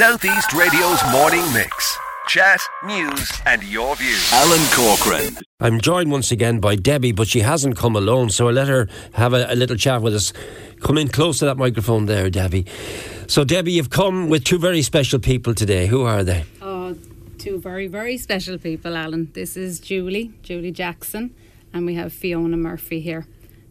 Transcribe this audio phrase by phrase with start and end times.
[0.00, 1.98] Southeast Radio's morning mix.
[2.26, 4.32] Chat, news, and your views.
[4.32, 5.36] Alan Corcoran.
[5.60, 8.88] I'm joined once again by Debbie, but she hasn't come alone, so I let her
[9.12, 10.32] have a, a, little chat with us.
[10.80, 12.64] Come in close to that microphone there, Debbie.
[13.26, 15.86] So, Debbie, you've come with two very special people today.
[15.86, 16.44] Who are they?
[16.62, 16.96] Oh,
[17.36, 19.30] two very, very special people, Alan.
[19.34, 21.34] This is Julie, Julie Jackson,
[21.74, 23.26] and we have Fiona Murphy here.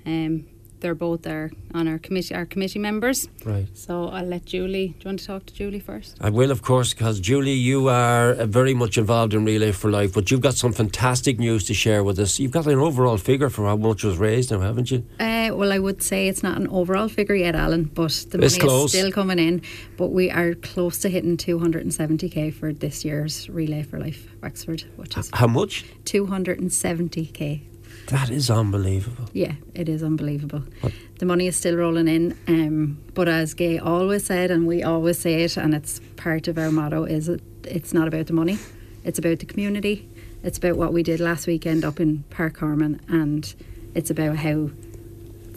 [0.06, 0.46] Um,
[0.82, 3.28] they're both our on our committee our committee members.
[3.46, 3.68] Right.
[3.74, 4.90] So I'll let Julie.
[4.90, 6.18] Do you want to talk to Julie first?
[6.22, 9.90] I will, of course, because Julie, you are uh, very much involved in Relay for
[9.92, 12.40] Life, but you've got some fantastic news to share with us.
[12.40, 15.06] You've got an overall figure for how much was raised now, haven't you?
[15.20, 18.58] Uh, well, I would say it's not an overall figure yet, Alan, but the it's
[18.58, 18.94] money close.
[18.94, 19.62] is still coming in.
[19.98, 25.18] But we are close to hitting 270k for this year's Relay for Life Wexford, which
[25.18, 25.86] is how much?
[26.06, 27.62] 270k.
[28.08, 29.26] That is unbelievable.
[29.34, 30.64] Yeah, it is unbelievable.
[30.82, 30.94] What?
[31.20, 35.20] The money is still rolling in, um, but as Gay always said, and we always
[35.20, 38.58] say it, and it's part of our motto: is it, it's not about the money,
[39.04, 40.08] it's about the community.
[40.42, 43.54] It's about what we did last weekend up in Park Harmon, and
[43.94, 44.70] it's about how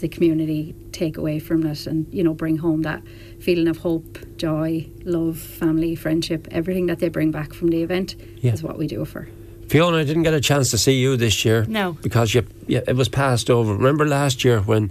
[0.01, 3.03] the community take away from it, and you know, bring home that
[3.41, 8.17] feeling of hope, joy, love, family, friendship, everything that they bring back from the event
[8.41, 8.53] Yeah.
[8.53, 9.29] is what we do for.
[9.73, 11.65] Fiona, I didn't get a chance to see you this year.
[11.67, 11.95] No.
[12.03, 13.73] Because you, yeah, it was passed over.
[13.75, 14.91] Remember last year when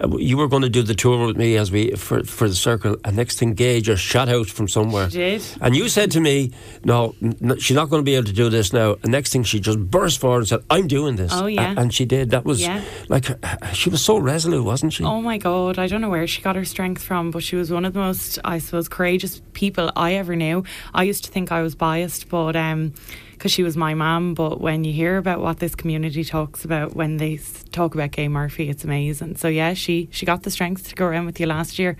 [0.00, 2.54] uh, you were going to do the tour with me as we for, for the
[2.54, 5.10] circle, and next thing Gay just shot out from somewhere.
[5.10, 5.42] She did.
[5.60, 6.52] And you said to me,
[6.84, 7.16] no,
[7.58, 8.94] she's not going to be able to do this now.
[9.02, 11.32] And next thing she just burst forward and said, I'm doing this.
[11.34, 11.74] Oh, yeah.
[11.76, 12.30] A- and she did.
[12.30, 12.84] That was Yeah.
[13.08, 13.26] like,
[13.74, 15.02] she was so resolute, wasn't she?
[15.02, 17.72] Oh my God, I don't know where she got her strength from, but she was
[17.72, 20.62] one of the most, I suppose, courageous people I ever knew.
[20.94, 22.94] I used to think I was biased, but um,
[23.40, 24.34] because she was my mum.
[24.34, 27.40] But when you hear about what this community talks about when they
[27.72, 29.36] talk about Gay Murphy, it's amazing.
[29.36, 31.96] So yeah, she she got the strength to go around with you last year,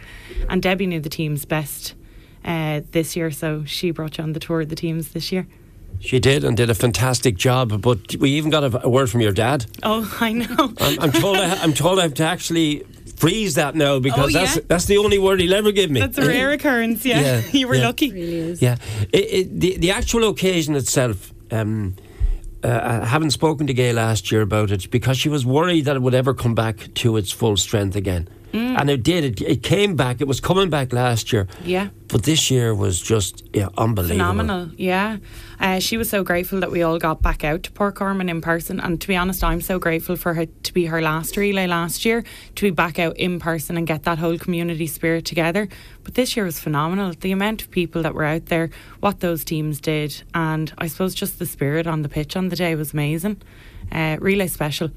[0.50, 1.94] and Debbie knew the teams best.
[2.42, 5.46] Uh, this year, so she brought you on the tour of the teams this year.
[5.98, 7.82] She did and did a fantastic job.
[7.82, 9.66] But we even got a, word from your dad.
[9.82, 10.72] Oh, I know.
[10.80, 12.86] I'm, I'm told I, I'm told I have to actually
[13.20, 14.46] freeze that now because Oh, yeah?
[14.46, 16.00] that's that's the only word he'll ever give me.
[16.00, 17.04] That's a rare occurrence.
[17.04, 17.86] Yeah, Yeah, you were yeah.
[17.86, 18.10] lucky.
[18.12, 18.62] really is.
[18.62, 18.76] Yeah,
[19.12, 21.32] it, it, the the actual occasion itself.
[21.52, 21.94] Um,
[22.62, 25.96] uh, I haven't spoken to Gay last year about it because she was worried that
[25.96, 28.80] it would ever come back to its full strength again, Mm.
[28.80, 29.24] and it did.
[29.24, 30.20] It, it came back.
[30.20, 31.88] It was coming back last year, Yeah.
[32.08, 34.16] but this year was just yeah, unbelievable.
[34.18, 35.18] Phenomenal, yeah.
[35.60, 38.40] Uh, she was so grateful that we all got back out to Port Corman in
[38.40, 38.80] person.
[38.80, 42.04] And to be honest, I'm so grateful for her to be her last relay last
[42.04, 42.24] year,
[42.56, 45.68] to be back out in person and get that whole community spirit together.
[46.02, 47.12] But this year was phenomenal.
[47.20, 51.14] The amount of people that were out there, what those teams did, and I suppose
[51.14, 53.42] just the spirit on the pitch on the day was amazing.
[53.92, 54.90] Uh, relay special.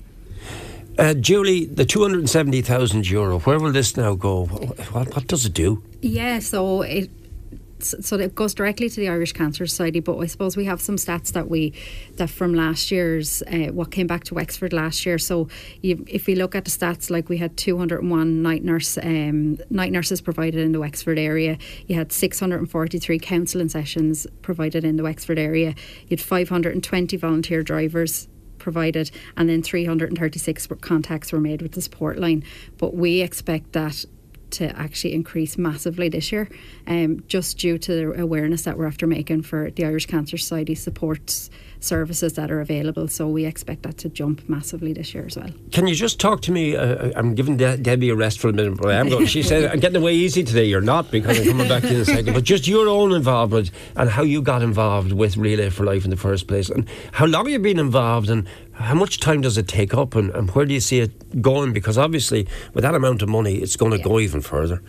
[0.97, 3.39] Uh, Julie, the two hundred and seventy thousand euro.
[3.39, 4.45] Where will this now go?
[4.45, 5.83] What, what does it do?
[6.01, 7.09] Yeah, so it
[7.83, 9.99] so it goes directly to the Irish Cancer Society.
[9.99, 11.73] But I suppose we have some stats that we
[12.17, 15.17] that from last year's uh, what came back to Wexford last year.
[15.17, 15.47] So
[15.81, 19.91] you, if we look at the stats, like we had 201 night nurse um, night
[19.91, 21.57] nurses provided in the Wexford area.
[21.87, 25.75] You had 643 counselling sessions provided in the Wexford area.
[26.03, 28.27] You had 520 volunteer drivers
[28.63, 32.43] provided, and then 336 contacts were made with the support line.
[32.77, 34.05] But we expect that
[34.53, 36.49] to actually increase massively this year,
[36.87, 40.75] um, just due to the awareness that we're after making for the Irish Cancer Society
[40.75, 41.49] supports
[41.79, 43.07] services that are available.
[43.07, 45.49] So we expect that to jump massively this year as well.
[45.71, 46.75] Can you just talk to me?
[46.75, 49.25] Uh, I'm giving De- Debbie a rest for a minute, but I am going.
[49.25, 51.95] She said, "I'm getting away easy today." You're not because I'm coming back to you
[51.95, 52.33] in a second.
[52.33, 56.09] But just your own involvement and how you got involved with Relay for Life in
[56.09, 59.67] the first place, and how long you've been involved, and how much time does it
[59.67, 61.73] take up, and, and where do you see it going?
[61.73, 64.03] Because obviously, with that amount of money, it's going to Yeah.
[64.03, 64.81] go even further.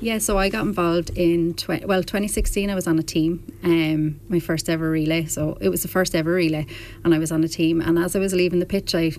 [0.00, 2.68] Yeah, so I got involved in tw- well 2016.
[2.70, 5.24] I was on a team, um, my first ever relay.
[5.26, 6.66] So it was the first ever relay,
[7.04, 7.80] and I was on a team.
[7.80, 9.12] And as I was leaving the pitch, I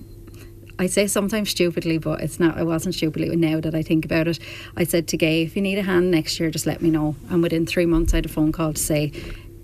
[0.79, 2.57] I say sometimes stupidly, but it's not.
[2.57, 4.39] I wasn't stupidly now that I think about it.
[4.75, 7.15] I said to Gay, if you need a hand next year, just let me know.
[7.29, 9.11] And within three months, I had a phone call to say.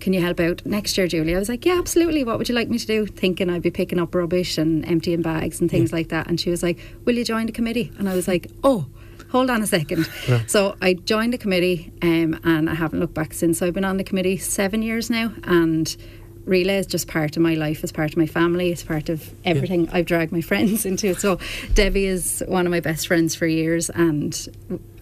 [0.08, 1.36] Can you help out next year, Julie?
[1.36, 2.24] I was like, Yeah, absolutely.
[2.24, 3.04] What would you like me to do?
[3.04, 6.28] Thinking I'd be picking up rubbish and emptying bags and things like that.
[6.28, 7.92] And she was like, Will you join the committee?
[7.98, 8.86] And I was like, Oh,
[9.28, 10.08] hold on a second.
[10.46, 13.58] So I joined the committee um, and I haven't looked back since.
[13.58, 15.94] So I've been on the committee seven years now and
[16.48, 19.30] relay is just part of my life, it's part of my family, it's part of
[19.44, 21.20] everything I've dragged my friends into it.
[21.20, 21.38] So
[21.74, 24.48] Debbie is one of my best friends for years and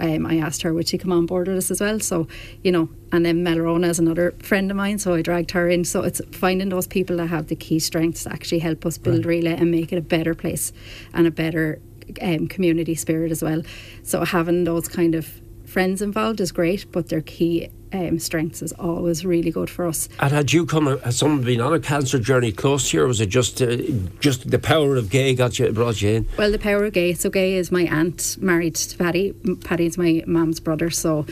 [0.00, 2.00] um, I asked her would she come on board with us as well.
[2.00, 2.28] So,
[2.62, 5.84] you know, and then Melrona is another friend of mine, so I dragged her in.
[5.84, 9.24] So it's finding those people that have the key strengths to actually help us build
[9.24, 10.72] relay and make it a better place
[11.14, 11.80] and a better
[12.20, 13.62] um, community spirit as well.
[14.02, 18.72] So having those kind of friends involved is great, but their key um, strengths is
[18.72, 20.08] always really good for us.
[20.20, 23.06] And had you come, has someone been on a cancer journey close to you, or
[23.06, 23.76] was it just uh,
[24.20, 26.28] just the power of Gay got you brought you in?
[26.36, 27.14] Well, the power of Gay.
[27.14, 29.32] So Gay is my aunt, married to Paddy.
[29.64, 30.90] Paddy's my mum's brother.
[30.90, 31.26] So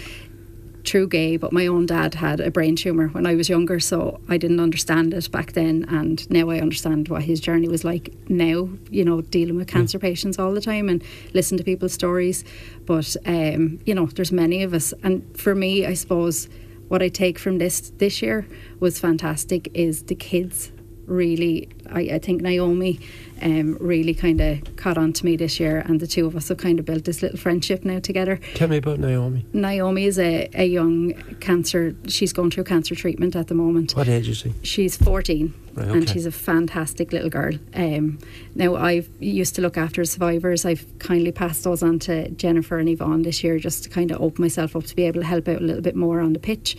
[0.84, 4.20] true gay, but my own dad had a brain tumour when I was younger, so
[4.28, 8.14] I didn't understand it back then, and now I understand what his journey was like.
[8.28, 11.02] Now, you know, dealing with cancer patients all the time and
[11.32, 12.44] listen to people's stories,
[12.86, 16.48] but um, you know, there's many of us, and for me, I suppose
[16.88, 18.46] what I take from this this year
[18.78, 20.70] was fantastic is the kids
[21.06, 23.01] really I, I think Naomi
[23.43, 26.49] um, really kind of caught on to me this year, and the two of us
[26.49, 28.41] have kind of built this little friendship now together.
[28.55, 29.45] Tell me about Naomi.
[29.53, 33.95] Naomi is a, a young cancer, she's going through cancer treatment at the moment.
[33.95, 34.55] What age is she?
[34.62, 37.55] She's 14 Right, and she's a fantastic little girl.
[37.75, 38.19] Um,
[38.55, 40.65] now, I used to look after survivors.
[40.65, 44.21] I've kindly passed those on to Jennifer and Yvonne this year just to kind of
[44.21, 46.38] open myself up to be able to help out a little bit more on the
[46.38, 46.76] pitch.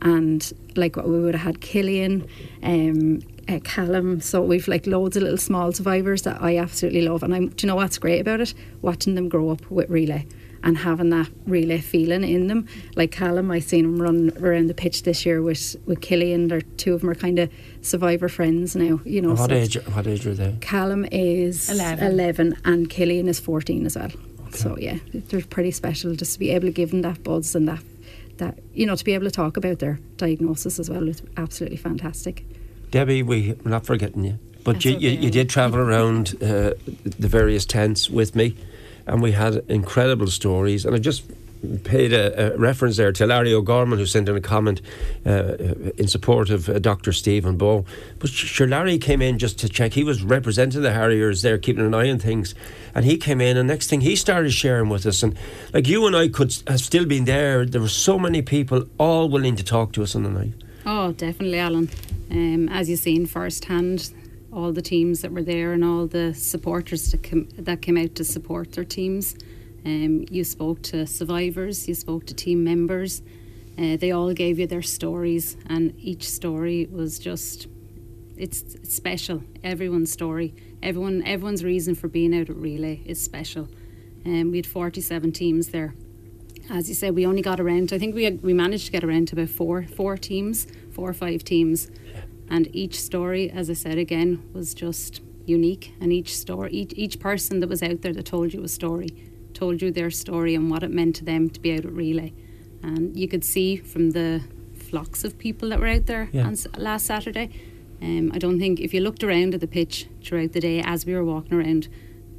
[0.00, 2.26] And like what we would have had Killian,
[2.62, 4.20] um, uh, Callum.
[4.20, 7.22] So we've like loads of little small survivors that I absolutely love.
[7.22, 8.54] And I'm, do you know what's great about it?
[8.80, 10.26] Watching them grow up with relay
[10.62, 12.66] and having that relay feeling in them.
[12.96, 16.48] Like Callum, I've seen him run around the pitch this year with with Killian.
[16.48, 17.50] They're two of them are kind of
[17.82, 19.00] survivor friends now.
[19.04, 19.74] You know, What so age?
[19.92, 20.56] What age are they?
[20.60, 22.12] Callum is 11.
[22.12, 24.10] 11 and Killian is 14 as well.
[24.52, 27.68] So yeah, they're pretty special just to be able to give them that buzz and
[27.68, 27.82] that
[28.38, 31.76] that you know to be able to talk about their diagnosis as well is absolutely
[31.76, 32.44] fantastic.
[32.90, 34.38] Debbie, we, we're not forgetting you.
[34.64, 38.56] But That's you, you, you did travel around uh, the various tents with me,
[39.08, 40.84] and we had incredible stories.
[40.84, 41.22] And I just
[41.84, 44.80] paid a, a reference there to Larry O'Gorman, who sent in a comment
[45.26, 45.54] uh,
[45.96, 47.12] in support of uh, Dr.
[47.12, 47.84] Stephen Bow.
[48.18, 49.94] But sure, Larry came in just to check.
[49.94, 52.54] He was representing the Harriers there, keeping an eye on things.
[52.94, 55.22] And he came in, and next thing he started sharing with us.
[55.22, 55.36] And
[55.72, 57.64] like you and I could have still been there.
[57.64, 60.52] There were so many people all willing to talk to us on the night.
[60.86, 61.90] Oh, definitely, Alan.
[62.30, 64.10] Um, as you've seen firsthand,
[64.58, 68.16] all the teams that were there and all the supporters that came, that came out
[68.16, 69.36] to support their teams.
[69.86, 73.22] Um, you spoke to survivors, you spoke to team members.
[73.78, 77.68] Uh, they all gave you their stories, and each story was just
[78.36, 79.44] it's, special.
[79.62, 80.52] Everyone's story,
[80.82, 83.68] everyone, everyone's reason for being out at relay is special.
[84.26, 85.94] Um, we had 47 teams there
[86.70, 87.92] as you said, we only got around.
[87.92, 91.08] I think we had, we managed to get around to about four four teams, four
[91.08, 91.90] or five teams,
[92.50, 95.92] and each story, as I said again, was just unique.
[96.00, 99.08] And each story, each each person that was out there that told you a story,
[99.54, 102.32] told you their story and what it meant to them to be out at relay.
[102.82, 104.42] And you could see from the
[104.74, 106.46] flocks of people that were out there Yeah.
[106.46, 107.50] on s- last Saturday.
[108.00, 111.04] Um, I don't think if you looked around at the pitch throughout the day as
[111.04, 111.88] we were walking around,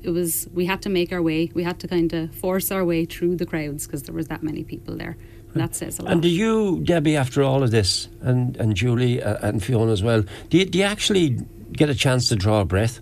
[0.02, 1.52] it was we had to make our way.
[1.54, 4.42] We had to kind of force our way through the crowds because there was that
[4.42, 5.18] many people there.
[5.54, 6.12] And that says a lot.
[6.12, 10.04] And do you, Debbie, after all of this, and, and Julie uh, and Fiona as
[10.04, 11.38] well, do you, do you actually
[11.72, 13.00] get a chance to draw a breath?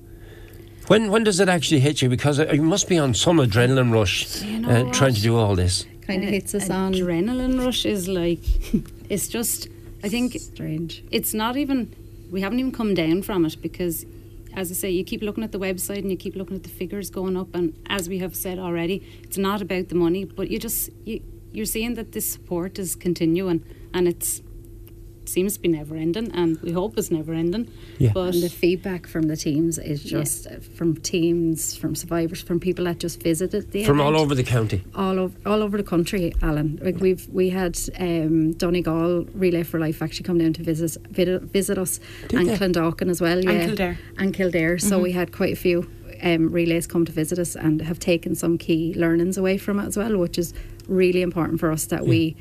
[0.87, 2.09] When when does it actually hit you?
[2.09, 5.35] Because uh, you must be on some adrenaline rush You know uh, trying to do
[5.35, 5.85] all this.
[6.05, 8.39] Kind of hits us on adrenaline rush is like
[9.09, 9.67] it's just.
[10.03, 11.03] I think strange.
[11.11, 11.93] it's not even
[12.31, 14.05] we haven't even come down from it because
[14.55, 16.69] as I say you keep looking at the website and you keep looking at the
[16.69, 20.49] figures going up and as we have said already it's not about the money but
[20.51, 21.21] you just you,
[21.57, 23.59] you're seeing that this support is continuing
[23.95, 24.41] and it's
[25.25, 27.65] seems to be never ending and we hope it's never ending
[27.97, 28.11] Yeah.
[28.13, 32.57] but And the feedback from the teams is just uh, from teams, from survivors, from
[32.61, 34.79] people that just visited the From all over the county.
[34.95, 36.69] all over all over the country, Alan.
[36.81, 41.41] Like we've we had um, Donegal Relay for Life actually come down to visit visit,
[41.57, 42.57] visit us, Did and they?
[42.57, 43.95] Clondalkin as well, yeah, Kildare.
[44.21, 44.77] and Kildare.
[44.79, 45.77] So we had quite a few
[46.23, 49.87] um, relays come to visit us and have taken some key learnings away from it
[49.87, 50.53] as well, which is
[50.87, 52.35] really important for us that we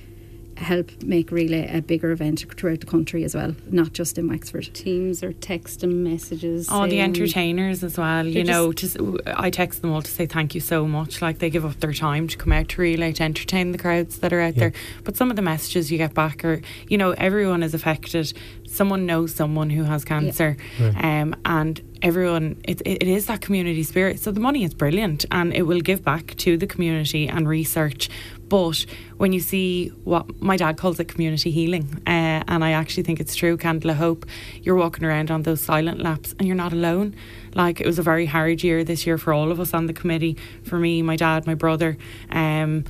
[0.56, 4.72] help make relay a bigger event throughout the country as well, not just in Wexford.
[4.72, 8.26] teams are texting messages Oh, the entertainers as well.
[8.26, 11.20] You know, just I text them all to say thank you so much.
[11.20, 14.20] Like they give up their time to come out to relay to entertain the crowds
[14.20, 14.72] that are out there.
[15.04, 18.32] But some of the messages you get back are, you know, everyone is affected.
[18.66, 20.56] Someone knows someone who has cancer,
[20.96, 22.60] um, and everyone.
[22.64, 24.20] It, it is that community spirit.
[24.20, 28.08] So the money is brilliant, and it will give back to the community and research.
[28.48, 28.86] But
[29.16, 33.18] when you see what my dad calls it community healing, uh, and I actually think
[33.18, 34.26] it's true, Candle of Hope,
[34.62, 37.16] you're walking around on those silent laps and you're not alone.
[37.54, 39.92] Like it was a very hard year this year for all of us on the
[39.92, 41.96] committee, for me, my dad, my brother.
[42.30, 42.84] Um,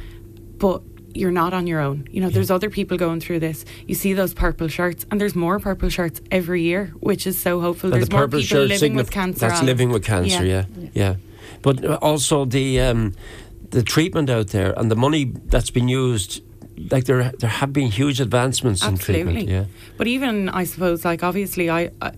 [0.59, 0.83] but
[1.17, 2.07] you're not on your own.
[2.11, 3.65] You know, there's other people going through this.
[3.87, 7.61] You see those purple shirts, and there's more purple shirts every year, which is so
[7.61, 7.89] hopeful.
[7.89, 9.41] And there's the more people shirt living with cancer.
[9.41, 9.67] That's Alan.
[9.67, 10.65] living with cancer, yeah.
[10.95, 11.17] Yeah.
[11.63, 13.15] But uh, also the um,
[13.71, 16.43] the treatment out there and the money that's been used.
[16.91, 19.49] Like there, there have been huge advancements in treatment.
[19.49, 19.65] Yeah.
[19.97, 22.13] But even I suppose, like obviously, I, I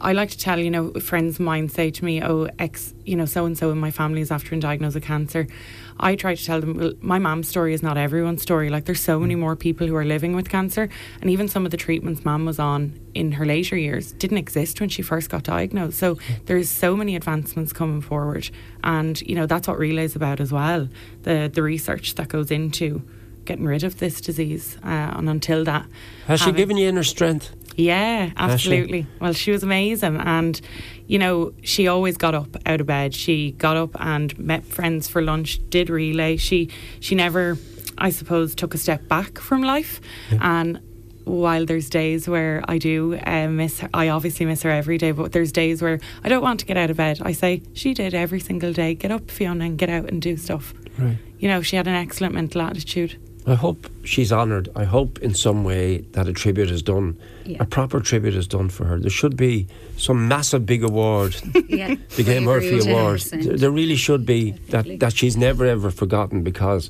[0.00, 3.16] I like to tell you know friends of mine say to me, "Oh, ex, you
[3.16, 5.48] know, so and so in my family is after been diagnosed with cancer."
[5.98, 8.70] I try to tell them, well, my mom's story is not everyone's story.
[8.70, 10.88] Like there's so many more people who are living with cancer,
[11.20, 14.80] and even some of the treatments mom was on in her later years didn't exist
[14.80, 15.98] when she first got diagnosed.
[15.98, 18.50] So there's so many advancements coming forward,
[18.82, 20.88] and you know that's what Relay is about as well.
[21.22, 23.02] The the research that goes into
[23.44, 25.86] getting rid of this disease, uh, and until that,
[26.26, 27.54] Has she given you inner strength?
[27.76, 29.06] Yeah, absolutely.
[29.20, 30.16] Well, she was amazing.
[30.16, 30.60] And,
[31.06, 33.14] you know, she always got up out of bed.
[33.14, 36.36] She got up and met friends for lunch, did relay.
[36.36, 37.58] She, she never,
[37.98, 40.00] I suppose, took a step back from life.
[40.40, 40.80] And
[41.24, 45.10] while there's days where I do uh, miss her, I obviously miss her every day,
[45.10, 47.20] but there's days where I don't want to get out of bed.
[47.22, 48.94] I say, she did every single day.
[48.94, 50.74] Get up, Fiona, and get out and do stuff.
[50.98, 51.16] Right.
[51.38, 53.18] You know, she had an excellent mental attitude.
[53.46, 54.70] I hope she's honoured.
[54.74, 57.58] I hope in some way that a tribute is done, Yeah.
[57.60, 58.98] a proper tribute is done for her.
[58.98, 59.66] There should be
[59.98, 61.36] some massive big award,
[61.68, 61.94] Yeah.
[62.16, 62.94] the Game I Murphy agree with you.
[62.94, 63.20] Award.
[63.60, 64.96] There, really should be Definitely.
[64.96, 66.88] that, that she's never ever forgotten because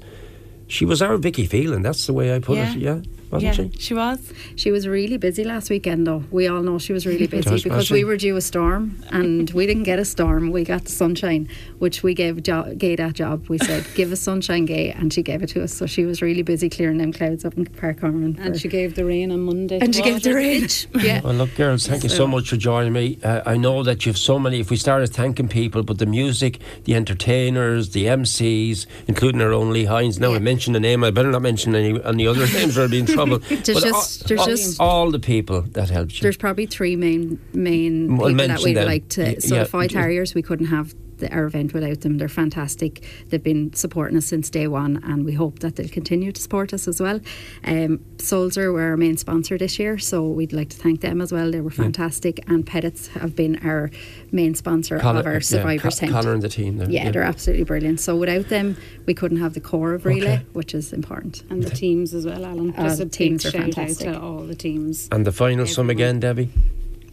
[0.68, 1.82] she was our Vicky Phelan.
[1.82, 2.76] That's the way I put it.
[2.78, 3.78] Yeah, wasn't yeah, she?
[3.78, 4.32] she was.
[4.56, 6.24] She was really busy last weekend, though.
[6.30, 7.94] We all know she was really busy was, was because she?
[7.94, 10.50] we were due a storm, and we didn't get a storm.
[10.50, 13.48] We got the sunshine, which we gave jo- Gay that job.
[13.48, 15.72] We said, "Give us sunshine, Gay," and she gave it to us.
[15.72, 18.38] So she was really busy clearing them clouds up in Park Ormond.
[18.38, 19.78] And she gave the rain on Monday.
[19.80, 20.68] and to she gave the water rain.
[21.00, 21.20] yeah.
[21.22, 23.18] Well, look, girls, thank you so much for joining me.
[23.22, 24.60] Uh, I know that you've so many.
[24.60, 29.72] If we started thanking people, but the music, the entertainers, the MCs, including our own
[29.72, 30.18] Lee Hines.
[30.20, 30.38] Now I Yeah.
[30.40, 31.02] mentioned the name.
[31.04, 33.38] I better not mention any any other names, or I'll be in trouble.
[33.48, 33.86] There's just-
[34.22, 36.20] all, there's just- all the people that helped you.
[36.22, 38.86] There's probably three main main Well, people that we'd them.
[38.86, 39.40] like to.
[39.40, 39.62] So yeah.
[39.64, 42.18] the Five Harriers, we couldn't have the, our event without them.
[42.18, 43.04] They're fantastic.
[43.28, 46.72] They've been supporting us since day one, and we hope that they'll continue to support
[46.74, 47.20] us as well.
[47.64, 51.32] Um, Solzer were our main sponsor this year, so we'd like to thank them as
[51.32, 51.50] well.
[51.50, 53.90] They were fantastic, and Pettits have been our
[54.32, 56.12] main sponsor Connor- of our yeah, survivors Con- tent.
[56.12, 56.90] Connor and the team there.
[56.90, 58.00] yeah, they're absolutely brilliant.
[58.00, 60.46] So without them, we couldn't have the core of relay, Okay.
[60.52, 61.42] which is important.
[61.50, 62.74] And the teams as well, Alan.
[62.76, 64.08] Uh, Just a the teams are shout fantastic.
[64.08, 65.08] out to all the teams.
[65.12, 66.50] And the final sum again, Debbie.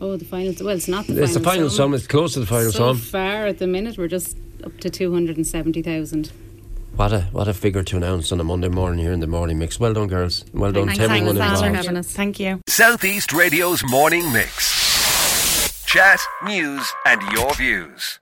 [0.02, 0.54] Oh, the final.
[0.60, 1.94] Well, it's not the It's the final final sum.
[1.94, 2.98] It's close to the final so sum.
[2.98, 6.32] So far at the minute, we're just up to two hundred and seventy thousand.
[6.96, 9.60] What a what a figure to announce on a Monday morning here in the morning
[9.60, 9.80] mix.
[9.80, 10.44] Well done, girls.
[10.54, 11.66] Well done Thanks, to everyone thanks, involved.
[11.66, 12.12] for having us.
[12.12, 12.60] Thank you.
[12.68, 15.86] Southeast Radio's morning mix.
[15.86, 18.20] Chat, news, and your views.